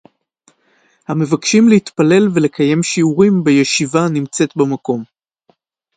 המבקשים 1.07 1.67
להתפלל 1.69 2.27
ולקיים 2.33 2.83
שיעורים 2.83 3.43
בישיבה 3.43 3.99
הנמצאת 4.05 4.55
במקום 4.57 5.03